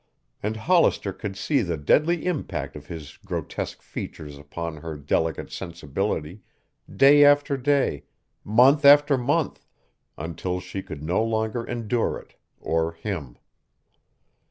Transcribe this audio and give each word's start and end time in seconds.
And 0.41 0.57
Hollister 0.57 1.13
could 1.13 1.37
see 1.37 1.61
the 1.61 1.77
deadly 1.77 2.25
impact 2.25 2.75
of 2.75 2.87
his 2.87 3.17
grotesque 3.17 3.83
features 3.83 4.35
upon 4.35 4.77
her 4.77 4.97
delicate 4.97 5.51
sensibility, 5.51 6.41
day 6.91 7.23
after 7.23 7.55
day, 7.55 8.05
month 8.43 8.83
after 8.83 9.15
month, 9.15 9.63
until 10.17 10.59
she 10.59 10.81
could 10.81 11.03
no 11.03 11.23
longer 11.23 11.63
endure 11.63 12.17
it, 12.17 12.33
or 12.59 12.93
him. 12.93 13.37